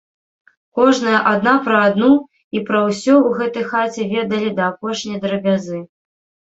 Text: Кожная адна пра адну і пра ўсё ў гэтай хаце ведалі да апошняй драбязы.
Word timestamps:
Кожная 0.77 1.19
адна 1.31 1.53
пра 1.67 1.77
адну 1.91 2.09
і 2.57 2.63
пра 2.71 2.79
ўсё 2.89 3.13
ў 3.27 3.41
гэтай 3.43 3.63
хаце 3.75 4.03
ведалі 4.19 4.49
да 4.59 4.63
апошняй 4.75 5.19
драбязы. 5.29 5.79